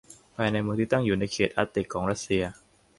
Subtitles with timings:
[0.35, 2.43] ภายในเมืองที่ตั้งอยู่ในเขตอาร์กติกของรัสเซีย